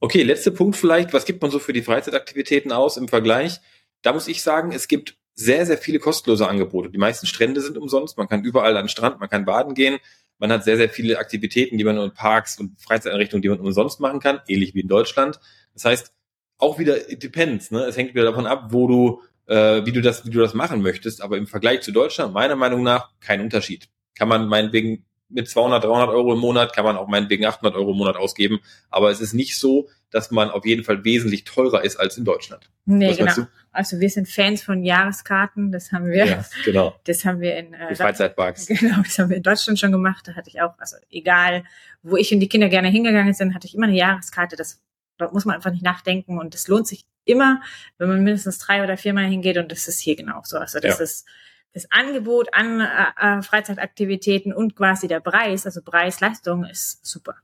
Okay, 0.01 0.23
letzter 0.23 0.51
Punkt 0.51 0.75
vielleicht. 0.75 1.13
Was 1.13 1.23
gibt 1.23 1.41
man 1.41 1.49
so 1.49 1.59
für 1.59 1.71
die 1.71 1.81
Freizeitaktivitäten 1.81 2.73
aus 2.73 2.97
im 2.97 3.07
Vergleich? 3.07 3.61
Da 4.01 4.11
muss 4.11 4.27
ich 4.27 4.43
sagen, 4.43 4.73
es 4.73 4.89
gibt 4.89 5.15
sehr, 5.33 5.65
sehr 5.65 5.77
viele 5.77 5.99
kostenlose 5.99 6.45
Angebote. 6.45 6.89
Die 6.89 6.97
meisten 6.97 7.25
Strände 7.25 7.61
sind 7.61 7.77
umsonst. 7.77 8.17
Man 8.17 8.27
kann 8.27 8.43
überall 8.43 8.75
an 8.75 8.83
den 8.83 8.89
Strand, 8.89 9.21
man 9.21 9.29
kann 9.29 9.45
baden 9.45 9.75
gehen. 9.75 9.97
Man 10.39 10.51
hat 10.51 10.63
sehr, 10.63 10.77
sehr 10.77 10.89
viele 10.89 11.19
Aktivitäten, 11.19 11.77
die 11.77 11.83
man 11.83 11.97
in 11.97 12.13
Parks 12.13 12.59
und 12.59 12.81
Freizeiteinrichtungen, 12.81 13.41
die 13.41 13.49
man 13.49 13.59
umsonst 13.59 13.99
machen 13.99 14.19
kann, 14.19 14.41
ähnlich 14.47 14.73
wie 14.73 14.79
in 14.81 14.87
Deutschland. 14.87 15.39
Das 15.73 15.85
heißt, 15.85 16.13
auch 16.57 16.79
wieder 16.79 17.09
it 17.11 17.21
depends. 17.21 17.71
Ne? 17.71 17.83
Es 17.83 17.97
hängt 17.97 18.13
wieder 18.13 18.25
davon 18.25 18.47
ab, 18.47 18.67
wo 18.69 18.87
du, 18.87 19.21
äh, 19.47 19.85
wie 19.85 19.91
du 19.91 20.01
das, 20.01 20.25
wie 20.25 20.29
du 20.29 20.39
das 20.39 20.53
machen 20.53 20.81
möchtest. 20.81 21.21
Aber 21.21 21.37
im 21.37 21.47
Vergleich 21.47 21.81
zu 21.81 21.91
Deutschland, 21.91 22.33
meiner 22.33 22.55
Meinung 22.55 22.83
nach, 22.83 23.11
kein 23.19 23.41
Unterschied. 23.41 23.89
Kann 24.15 24.27
man 24.27 24.47
meinetwegen 24.47 25.05
mit 25.29 25.47
200, 25.49 25.83
300 25.83 26.09
Euro 26.09 26.33
im 26.33 26.39
Monat, 26.39 26.73
kann 26.73 26.83
man 26.83 26.97
auch 26.97 27.07
meinetwegen 27.07 27.45
800 27.45 27.75
Euro 27.75 27.91
im 27.91 27.97
Monat 27.97 28.15
ausgeben. 28.15 28.59
Aber 28.89 29.11
es 29.11 29.21
ist 29.21 29.33
nicht 29.33 29.57
so, 29.57 29.87
dass 30.11 30.31
man 30.31 30.49
auf 30.49 30.65
jeden 30.65 30.83
Fall 30.83 31.03
wesentlich 31.03 31.43
teurer 31.43 31.83
ist 31.83 31.97
als 31.97 32.17
in 32.17 32.25
Deutschland. 32.25 32.69
Nee, 32.85 33.09
Was 33.09 33.17
genau. 33.35 33.47
Also 33.71 33.99
wir 33.99 34.09
sind 34.09 34.27
Fans 34.27 34.63
von 34.63 34.83
Jahreskarten. 34.83 35.71
Das 35.71 35.91
haben 35.91 36.07
wir, 36.07 36.25
Ja, 36.25 36.45
genau. 36.65 36.95
das 37.05 37.23
haben 37.25 37.39
wir 37.39 37.55
in 37.57 37.73
äh, 37.73 37.89
Die 37.89 37.95
Freizeitparks. 37.95 38.67
Genau, 38.79 39.01
das 39.03 39.19
haben 39.19 39.29
wir 39.29 39.37
in 39.37 39.43
Deutschland 39.43 39.79
schon 39.79 39.91
gemacht. 39.91 40.27
Da 40.27 40.33
hatte 40.33 40.49
ich 40.49 40.61
auch, 40.61 40.73
also 40.79 40.97
egal, 41.11 41.63
wo 42.01 42.17
ich 42.17 42.33
und 42.33 42.39
die 42.39 42.49
Kinder 42.49 42.69
gerne 42.69 42.87
hingegangen 42.89 43.33
sind, 43.33 43.53
hatte 43.53 43.67
ich 43.67 43.75
immer 43.75 43.85
eine 43.87 43.95
Jahreskarte. 43.95 44.55
Das 44.55 44.81
dort 45.19 45.33
muss 45.33 45.45
man 45.45 45.55
einfach 45.55 45.71
nicht 45.71 45.83
nachdenken 45.83 46.39
und 46.39 46.53
das 46.53 46.67
lohnt 46.67 46.87
sich 46.87 47.05
immer, 47.25 47.61
wenn 47.97 48.07
man 48.07 48.23
mindestens 48.23 48.57
drei 48.57 48.83
oder 48.83 48.97
viermal 48.97 49.25
hingeht 49.25 49.57
und 49.57 49.71
das 49.71 49.87
ist 49.87 49.99
hier 49.99 50.15
genauso. 50.15 50.57
Also 50.57 50.79
das 50.79 50.97
Ja. 50.97 51.03
ist 51.03 51.27
das 51.73 51.91
Angebot 51.91 52.53
an 52.53 52.79
äh, 52.79 53.39
äh, 53.39 53.41
Freizeitaktivitäten 53.41 54.53
und 54.53 54.75
quasi 54.75 55.07
der 55.07 55.19
Preis, 55.19 55.65
also 55.65 55.81
Preis-Leistung 55.81 56.65
ist 56.65 57.05
super. 57.05 57.35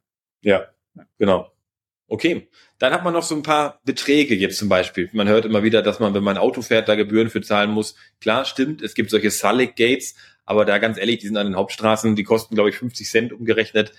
Ja, 0.41 0.67
genau. 1.17 1.51
Okay, 2.07 2.49
dann 2.77 2.93
hat 2.93 3.03
man 3.03 3.13
noch 3.13 3.23
so 3.23 3.35
ein 3.35 3.41
paar 3.41 3.81
Beträge 3.83 4.35
jetzt 4.35 4.57
zum 4.59 4.69
Beispiel. 4.69 5.09
Man 5.13 5.27
hört 5.27 5.45
immer 5.45 5.63
wieder, 5.63 5.81
dass 5.81 5.99
man, 5.99 6.13
wenn 6.13 6.23
man 6.23 6.37
ein 6.37 6.41
Auto 6.41 6.61
fährt, 6.61 6.87
da 6.87 6.95
Gebühren 6.95 7.29
für 7.29 7.41
zahlen 7.41 7.71
muss. 7.71 7.95
Klar, 8.21 8.45
stimmt, 8.45 8.83
es 8.83 8.93
gibt 8.93 9.09
solche 9.09 9.31
Sulic 9.31 9.75
Gates, 9.75 10.15
aber 10.45 10.65
da 10.65 10.77
ganz 10.77 10.99
ehrlich, 10.99 11.17
die 11.17 11.27
sind 11.27 11.37
an 11.37 11.47
den 11.47 11.55
Hauptstraßen, 11.55 12.15
die 12.15 12.23
kosten, 12.23 12.53
glaube 12.53 12.69
ich, 12.69 12.77
50 12.77 13.09
Cent 13.09 13.33
umgerechnet. 13.33 13.91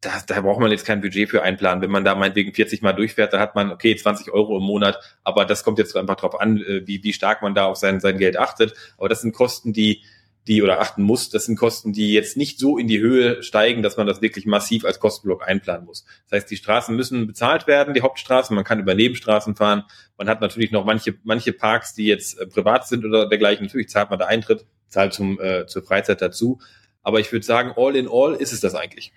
Da, 0.00 0.22
da 0.26 0.40
braucht 0.42 0.60
man 0.60 0.70
jetzt 0.70 0.84
kein 0.84 1.00
Budget 1.00 1.30
für 1.30 1.42
einplanen. 1.42 1.82
Wenn 1.82 1.90
man 1.90 2.04
da 2.04 2.14
meinetwegen 2.14 2.52
40 2.52 2.82
Mal 2.82 2.92
durchfährt, 2.92 3.32
dann 3.32 3.40
hat 3.40 3.54
man, 3.54 3.70
okay, 3.72 3.96
20 3.96 4.30
Euro 4.30 4.58
im 4.58 4.62
Monat, 4.62 4.98
aber 5.24 5.46
das 5.46 5.64
kommt 5.64 5.78
jetzt 5.78 5.96
einfach 5.96 6.16
drauf 6.16 6.38
an, 6.38 6.58
äh, 6.58 6.86
wie, 6.86 7.02
wie 7.02 7.12
stark 7.12 7.42
man 7.42 7.54
da 7.54 7.64
auf 7.64 7.76
sein, 7.76 8.00
sein 8.00 8.18
Geld 8.18 8.38
achtet. 8.38 8.74
Aber 8.98 9.08
das 9.08 9.22
sind 9.22 9.32
Kosten, 9.32 9.72
die, 9.72 10.02
die 10.46 10.62
oder 10.62 10.80
achten 10.80 11.02
muss, 11.02 11.28
das 11.30 11.46
sind 11.46 11.56
Kosten, 11.58 11.92
die 11.92 12.12
jetzt 12.12 12.36
nicht 12.36 12.58
so 12.58 12.78
in 12.78 12.86
die 12.86 13.00
Höhe 13.00 13.42
steigen, 13.42 13.82
dass 13.82 13.96
man 13.96 14.06
das 14.06 14.22
wirklich 14.22 14.46
massiv 14.46 14.84
als 14.84 15.00
Kostenblock 15.00 15.46
einplanen 15.46 15.86
muss. 15.86 16.04
Das 16.28 16.38
heißt, 16.38 16.50
die 16.50 16.56
Straßen 16.56 16.94
müssen 16.94 17.26
bezahlt 17.26 17.66
werden, 17.66 17.94
die 17.94 18.02
Hauptstraßen, 18.02 18.54
man 18.54 18.64
kann 18.64 18.78
über 18.78 18.94
Nebenstraßen 18.94 19.56
fahren. 19.56 19.84
Man 20.16 20.28
hat 20.28 20.40
natürlich 20.40 20.70
noch 20.70 20.84
manche, 20.84 21.14
manche 21.24 21.52
Parks, 21.52 21.94
die 21.94 22.06
jetzt 22.06 22.38
äh, 22.38 22.46
privat 22.46 22.86
sind 22.86 23.04
oder 23.04 23.28
dergleichen. 23.28 23.66
Natürlich 23.66 23.88
zahlt 23.88 24.10
man 24.10 24.18
da 24.18 24.26
Eintritt, 24.26 24.66
zahlt 24.88 25.14
zum, 25.14 25.40
äh, 25.40 25.66
zur 25.66 25.82
Freizeit 25.82 26.22
dazu. 26.22 26.60
Aber 27.02 27.18
ich 27.18 27.32
würde 27.32 27.44
sagen, 27.44 27.72
all 27.76 27.96
in 27.96 28.08
all 28.10 28.34
ist 28.34 28.52
es 28.52 28.60
das 28.60 28.74
eigentlich. 28.74 29.12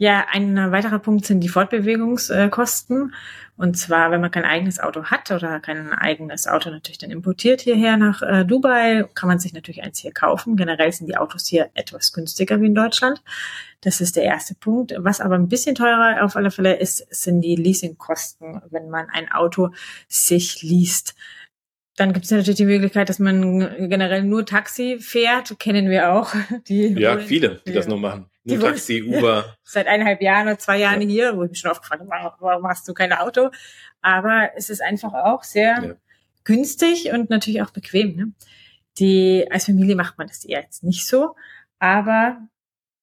Ja, 0.00 0.26
ein 0.30 0.56
weiterer 0.70 1.00
Punkt 1.00 1.26
sind 1.26 1.40
die 1.40 1.48
Fortbewegungskosten. 1.48 3.12
Und 3.56 3.76
zwar, 3.76 4.12
wenn 4.12 4.20
man 4.20 4.30
kein 4.30 4.44
eigenes 4.44 4.78
Auto 4.78 5.06
hat 5.06 5.32
oder 5.32 5.58
kein 5.58 5.92
eigenes 5.92 6.46
Auto 6.46 6.70
natürlich 6.70 6.98
dann 6.98 7.10
importiert 7.10 7.62
hierher 7.62 7.96
nach 7.96 8.22
äh, 8.22 8.44
Dubai, 8.44 9.08
kann 9.16 9.28
man 9.28 9.40
sich 9.40 9.52
natürlich 9.52 9.82
eins 9.82 9.98
hier 9.98 10.12
kaufen. 10.12 10.56
Generell 10.56 10.92
sind 10.92 11.08
die 11.08 11.16
Autos 11.16 11.48
hier 11.48 11.70
etwas 11.74 12.12
günstiger 12.12 12.60
wie 12.60 12.66
in 12.66 12.76
Deutschland. 12.76 13.24
Das 13.80 14.00
ist 14.00 14.14
der 14.14 14.22
erste 14.22 14.54
Punkt. 14.54 14.94
Was 14.98 15.20
aber 15.20 15.34
ein 15.34 15.48
bisschen 15.48 15.74
teurer 15.74 16.24
auf 16.24 16.36
alle 16.36 16.52
Fälle 16.52 16.76
ist, 16.76 17.04
sind 17.10 17.40
die 17.40 17.56
Leasingkosten, 17.56 18.62
wenn 18.70 18.90
man 18.90 19.08
ein 19.10 19.32
Auto 19.32 19.70
sich 20.06 20.62
liest. 20.62 21.16
Dann 21.96 22.12
gibt 22.12 22.26
es 22.26 22.30
natürlich 22.30 22.58
die 22.58 22.66
Möglichkeit, 22.66 23.08
dass 23.08 23.18
man 23.18 23.88
generell 23.88 24.22
nur 24.22 24.46
Taxi 24.46 24.98
fährt. 25.00 25.58
Kennen 25.58 25.90
wir 25.90 26.12
auch. 26.12 26.32
Die 26.68 26.92
ja, 26.92 27.18
viele, 27.18 27.60
die 27.66 27.72
das 27.72 27.88
nur 27.88 27.98
machen. 27.98 28.26
Nur 28.56 28.60
Taxi, 28.60 29.02
Uber. 29.02 29.56
Seit 29.62 29.86
eineinhalb 29.86 30.22
Jahren 30.22 30.46
oder 30.46 30.58
zwei 30.58 30.78
Jahren 30.78 31.02
ja. 31.02 31.08
hier, 31.08 31.36
wo 31.36 31.44
ich 31.44 31.50
mich 31.50 31.58
schon 31.60 31.70
aufgefragt 31.70 32.02
habe, 32.08 32.36
warum 32.40 32.66
hast 32.66 32.88
du 32.88 32.94
kein 32.94 33.12
Auto? 33.12 33.50
Aber 34.00 34.50
es 34.56 34.70
ist 34.70 34.82
einfach 34.82 35.12
auch 35.12 35.42
sehr 35.42 35.82
ja. 35.82 35.94
günstig 36.44 37.10
und 37.12 37.30
natürlich 37.30 37.62
auch 37.62 37.70
bequem. 37.70 38.16
Ne? 38.16 38.32
Die, 38.98 39.46
als 39.50 39.66
Familie 39.66 39.96
macht 39.96 40.18
man 40.18 40.26
das 40.26 40.44
eher 40.44 40.62
jetzt 40.62 40.82
nicht 40.82 41.06
so, 41.06 41.34
aber 41.78 42.48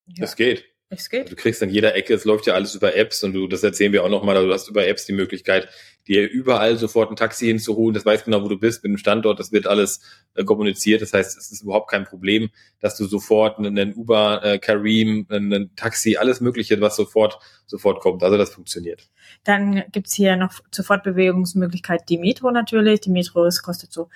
ja. 0.08 0.24
Es 0.24 0.36
geht. 0.36 0.66
Es 1.00 1.10
geht. 1.10 1.32
Du 1.32 1.36
kriegst 1.36 1.62
an 1.62 1.70
jeder 1.70 1.96
Ecke, 1.96 2.14
es 2.14 2.26
läuft 2.26 2.48
ja 2.48 2.54
alles 2.54 2.76
über 2.76 2.96
Apps 2.96 3.24
und 3.24 3.34
du, 3.34 3.48
das 3.48 3.64
erzählen 3.64 3.94
wir 3.94 4.04
auch 4.04 4.10
nochmal, 4.10 4.36
also 4.36 4.48
du 4.48 4.54
hast 4.54 4.70
über 4.70 4.88
Apps 4.88 5.06
die 5.06 5.14
Möglichkeit, 5.14 5.68
dir 6.08 6.30
überall 6.30 6.78
sofort 6.78 7.10
ein 7.10 7.16
Taxi 7.16 7.48
hinzuholen, 7.48 7.94
das 7.94 8.06
weiß 8.06 8.26
genau, 8.26 8.44
wo 8.44 8.48
du 8.48 8.58
bist, 8.58 8.84
mit 8.84 8.92
dem 8.92 8.98
Standort, 8.98 9.40
das 9.40 9.52
wird 9.52 9.68
alles 9.68 10.02
äh, 10.36 10.44
kommuniziert, 10.44 11.02
das 11.02 11.14
heißt, 11.14 11.38
es 11.38 11.52
ist 11.52 11.64
überhaupt 11.64 11.90
kein 11.90 12.04
Problem, 12.04 12.50
dass 12.80 12.96
du 12.98 13.06
sofort 13.06 13.58
einen 13.58 13.94
Uber, 13.94 14.44
äh, 14.44 14.60
Kareem, 14.60 15.26
ein 15.30 15.72
Taxi, 15.76 16.18
alles 16.18 16.42
mögliche, 16.42 16.80
was 16.82 16.96
sofort, 16.96 17.40
sofort 17.66 18.02
kommt, 18.02 18.24
also 18.24 18.38
das 18.38 18.52
funktioniert. 18.52 19.10
Dann 19.44 19.84
gibt's 19.92 20.14
hier 20.14 20.36
noch 20.36 20.54
zur 20.72 20.86
Fortbewegungsmöglichkeit 20.86 22.08
die 22.10 22.18
Metro 22.18 22.52
natürlich, 22.52 23.02
die 23.02 23.12
Metro 23.12 23.46
ist, 23.46 23.64
kostet 23.64 23.92
so 23.92 24.10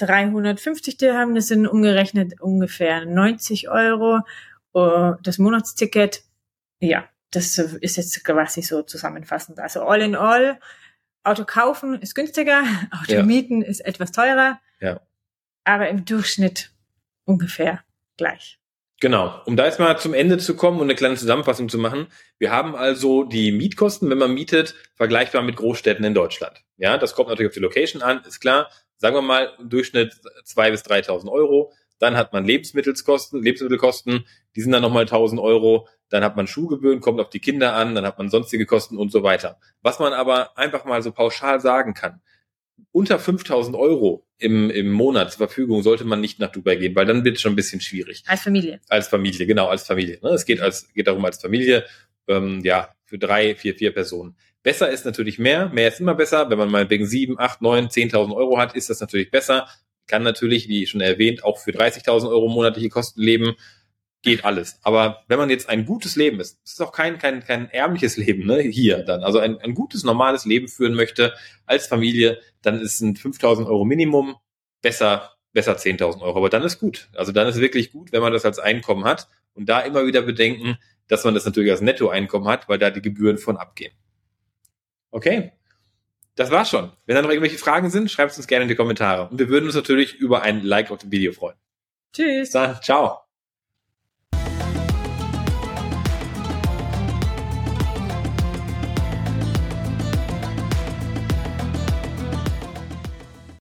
350 0.00 0.96
Dirham, 0.96 1.34
das 1.34 1.48
sind 1.48 1.66
umgerechnet 1.66 2.40
ungefähr 2.40 3.04
90 3.04 3.68
Euro 3.68 4.20
Uh, 4.72 5.14
das 5.22 5.38
Monatsticket, 5.38 6.22
ja, 6.78 7.08
das 7.30 7.58
ist 7.58 7.96
jetzt 7.96 8.24
quasi 8.24 8.62
so 8.62 8.82
zusammenfassend. 8.82 9.58
Also 9.58 9.82
all 9.82 10.00
in 10.00 10.14
all, 10.14 10.60
Auto 11.22 11.44
kaufen 11.44 12.00
ist 12.00 12.14
günstiger, 12.14 12.62
Auto 12.90 13.12
ja. 13.12 13.22
mieten 13.22 13.62
ist 13.62 13.80
etwas 13.80 14.12
teurer, 14.12 14.60
ja. 14.80 15.00
aber 15.64 15.88
im 15.88 16.04
Durchschnitt 16.04 16.72
ungefähr 17.24 17.84
gleich. 18.16 18.58
Genau. 19.00 19.40
Um 19.46 19.56
da 19.56 19.64
jetzt 19.64 19.78
mal 19.78 19.98
zum 19.98 20.12
Ende 20.12 20.36
zu 20.36 20.54
kommen 20.54 20.76
und 20.76 20.84
eine 20.84 20.94
kleine 20.94 21.16
Zusammenfassung 21.16 21.70
zu 21.70 21.78
machen. 21.78 22.08
Wir 22.38 22.50
haben 22.50 22.76
also 22.76 23.24
die 23.24 23.50
Mietkosten, 23.50 24.10
wenn 24.10 24.18
man 24.18 24.34
mietet, 24.34 24.74
vergleichbar 24.94 25.42
mit 25.42 25.56
Großstädten 25.56 26.04
in 26.04 26.12
Deutschland. 26.12 26.62
Ja, 26.76 26.98
das 26.98 27.14
kommt 27.14 27.30
natürlich 27.30 27.48
auf 27.48 27.54
die 27.54 27.60
Location 27.60 28.02
an, 28.02 28.22
ist 28.24 28.40
klar. 28.40 28.70
Sagen 28.98 29.16
wir 29.16 29.22
mal 29.22 29.54
im 29.58 29.70
Durchschnitt 29.70 30.20
zwei 30.44 30.70
bis 30.70 30.82
3.000 30.82 31.30
Euro. 31.30 31.72
Dann 32.00 32.16
hat 32.16 32.32
man 32.32 32.44
Lebensmittelkosten, 32.44 33.42
Lebensmittelkosten, 33.42 34.24
die 34.56 34.62
sind 34.62 34.72
dann 34.72 34.82
nochmal 34.82 35.02
1000 35.02 35.40
Euro. 35.40 35.86
Dann 36.08 36.24
hat 36.24 36.34
man 36.34 36.48
Schuhgebühren, 36.48 37.00
kommt 37.00 37.20
auf 37.20 37.30
die 37.30 37.38
Kinder 37.38 37.74
an, 37.74 37.94
dann 37.94 38.04
hat 38.04 38.18
man 38.18 38.30
sonstige 38.30 38.66
Kosten 38.66 38.96
und 38.96 39.12
so 39.12 39.22
weiter. 39.22 39.60
Was 39.82 40.00
man 40.00 40.12
aber 40.12 40.58
einfach 40.58 40.84
mal 40.84 41.02
so 41.02 41.12
pauschal 41.12 41.60
sagen 41.60 41.94
kann, 41.94 42.20
unter 42.90 43.18
5000 43.18 43.76
Euro 43.76 44.26
im, 44.38 44.70
im 44.70 44.90
Monat 44.90 45.32
zur 45.32 45.46
Verfügung 45.46 45.82
sollte 45.82 46.04
man 46.04 46.20
nicht 46.20 46.40
nach 46.40 46.50
Dubai 46.50 46.76
gehen, 46.76 46.96
weil 46.96 47.04
dann 47.04 47.24
wird 47.24 47.36
es 47.36 47.42
schon 47.42 47.52
ein 47.52 47.56
bisschen 47.56 47.82
schwierig. 47.82 48.24
Als 48.26 48.42
Familie. 48.42 48.80
Als 48.88 49.08
Familie, 49.08 49.46
genau, 49.46 49.68
als 49.68 49.86
Familie. 49.86 50.18
Ne? 50.22 50.30
Es 50.30 50.46
geht, 50.46 50.60
als, 50.60 50.92
geht 50.94 51.06
darum 51.06 51.24
als 51.24 51.40
Familie, 51.40 51.84
ähm, 52.26 52.60
ja, 52.64 52.94
für 53.04 53.18
drei, 53.18 53.54
vier, 53.54 53.74
vier 53.74 53.92
Personen. 53.92 54.36
Besser 54.62 54.90
ist 54.90 55.04
natürlich 55.04 55.38
mehr. 55.38 55.68
Mehr 55.68 55.88
ist 55.88 56.00
immer 56.00 56.14
besser. 56.14 56.48
Wenn 56.48 56.58
man 56.58 56.70
mal 56.70 56.88
wegen 56.88 57.06
sieben, 57.06 57.38
acht, 57.38 57.60
neun, 57.60 57.90
zehntausend 57.90 58.34
Euro 58.34 58.58
hat, 58.58 58.74
ist 58.74 58.88
das 58.88 59.00
natürlich 59.00 59.30
besser 59.30 59.68
kann 60.10 60.22
natürlich, 60.24 60.68
wie 60.68 60.86
schon 60.86 61.00
erwähnt, 61.00 61.44
auch 61.44 61.58
für 61.58 61.70
30.000 61.70 62.28
Euro 62.28 62.48
monatliche 62.48 62.88
Kosten 62.88 63.22
leben. 63.22 63.54
Geht 64.22 64.44
alles. 64.44 64.78
Aber 64.82 65.22
wenn 65.28 65.38
man 65.38 65.48
jetzt 65.48 65.68
ein 65.70 65.86
gutes 65.86 66.16
Leben 66.16 66.40
ist, 66.40 66.60
es 66.64 66.72
ist 66.72 66.80
auch 66.82 66.92
kein, 66.92 67.18
kein, 67.18 67.42
kein 67.42 67.70
ärmliches 67.70 68.18
Leben, 68.18 68.44
ne, 68.44 68.60
hier 68.60 68.98
dann, 69.04 69.22
also 69.22 69.38
ein, 69.38 69.58
ein 69.58 69.72
gutes, 69.72 70.04
normales 70.04 70.44
Leben 70.44 70.68
führen 70.68 70.94
möchte 70.94 71.32
als 71.64 71.86
Familie, 71.86 72.38
dann 72.60 72.80
ist 72.80 73.00
ein 73.00 73.14
5.000 73.14 73.66
Euro 73.66 73.84
Minimum 73.84 74.36
besser, 74.82 75.30
besser 75.52 75.76
10.000 75.76 76.20
Euro. 76.20 76.36
Aber 76.36 76.50
dann 76.50 76.64
ist 76.64 76.78
gut. 76.78 77.08
Also 77.14 77.32
dann 77.32 77.48
ist 77.48 77.60
wirklich 77.60 77.92
gut, 77.92 78.12
wenn 78.12 78.20
man 78.20 78.32
das 78.32 78.44
als 78.44 78.58
Einkommen 78.58 79.04
hat 79.04 79.28
und 79.54 79.68
da 79.68 79.80
immer 79.80 80.04
wieder 80.04 80.22
bedenken, 80.22 80.76
dass 81.08 81.24
man 81.24 81.34
das 81.34 81.46
natürlich 81.46 81.70
als 81.70 81.80
Nettoeinkommen 81.80 82.48
hat, 82.48 82.68
weil 82.68 82.78
da 82.78 82.90
die 82.90 83.00
Gebühren 83.02 83.38
von 83.38 83.56
abgehen. 83.56 83.92
Okay, 85.10 85.52
das 86.40 86.50
war's 86.50 86.70
schon. 86.70 86.90
Wenn 87.04 87.16
da 87.16 87.22
noch 87.22 87.28
irgendwelche 87.28 87.58
Fragen 87.58 87.90
sind, 87.90 88.10
schreibt 88.10 88.32
es 88.32 88.38
uns 88.38 88.46
gerne 88.46 88.62
in 88.62 88.68
die 88.68 88.74
Kommentare. 88.74 89.28
Und 89.28 89.38
wir 89.38 89.48
würden 89.50 89.66
uns 89.66 89.74
natürlich 89.74 90.14
über 90.14 90.40
ein 90.42 90.62
Like 90.62 90.90
auf 90.90 90.98
dem 90.98 91.12
Video 91.12 91.32
freuen. 91.32 91.56
Tschüss. 92.14 92.50
Dann, 92.50 92.80
ciao. 92.82 93.29